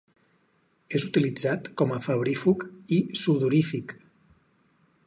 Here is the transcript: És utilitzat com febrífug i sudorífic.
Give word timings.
És 0.99 1.05
utilitzat 1.09 1.69
com 1.83 1.93
febrífug 2.07 2.67
i 2.99 3.01
sudorífic. 3.25 3.97